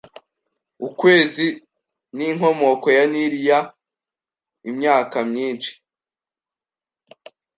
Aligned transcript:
ukwezi 0.87 1.47
n'inkomoko 2.15 2.87
ya 2.97 3.03
Nili 3.11 3.39
year 3.47 3.65
imyaka 4.69 5.17
myinshi 5.31 5.71